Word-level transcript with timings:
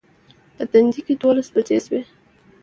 په 0.55 0.63
تندي 0.71 1.01
کې 1.05 1.13
دولس 1.21 1.47
بجې 1.53 1.77
شوې. 1.85 2.01